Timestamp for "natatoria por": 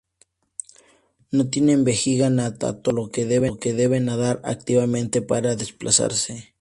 2.31-2.93